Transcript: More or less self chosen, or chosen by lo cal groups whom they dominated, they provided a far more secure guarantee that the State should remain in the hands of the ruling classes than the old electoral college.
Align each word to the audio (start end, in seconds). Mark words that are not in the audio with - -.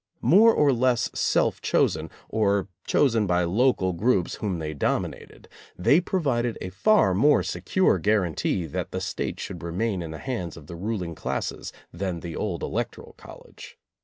More 0.23 0.51
or 0.51 0.73
less 0.73 1.11
self 1.13 1.61
chosen, 1.61 2.09
or 2.27 2.67
chosen 2.87 3.27
by 3.27 3.43
lo 3.43 3.71
cal 3.71 3.93
groups 3.93 4.33
whom 4.37 4.57
they 4.57 4.73
dominated, 4.73 5.47
they 5.77 6.01
provided 6.01 6.57
a 6.59 6.69
far 6.71 7.13
more 7.13 7.43
secure 7.43 7.99
guarantee 7.99 8.65
that 8.65 8.89
the 8.89 8.99
State 8.99 9.39
should 9.39 9.61
remain 9.61 10.01
in 10.01 10.09
the 10.09 10.17
hands 10.17 10.57
of 10.57 10.65
the 10.65 10.75
ruling 10.75 11.13
classes 11.13 11.71
than 11.93 12.21
the 12.21 12.35
old 12.35 12.63
electoral 12.63 13.13
college. 13.15 13.77